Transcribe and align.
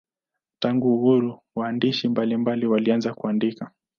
Tangu 0.59 0.95
uhuru 0.95 1.39
waandishi 1.55 2.07
mbalimbali 2.07 2.65
walianza 2.67 3.13
kuandika. 3.13 3.71